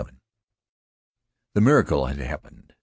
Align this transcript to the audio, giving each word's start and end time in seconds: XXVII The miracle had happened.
XXVII 0.01 0.17
The 1.53 1.61
miracle 1.61 2.07
had 2.07 2.17
happened. 2.17 2.73